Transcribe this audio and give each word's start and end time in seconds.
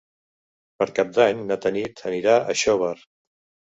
Per 0.79 0.87
Cap 1.01 1.13
d'Any 1.19 1.45
na 1.53 1.59
Tanit 1.69 2.05
anirà 2.13 2.43
a 2.43 2.61
Xóvar. 2.67 2.95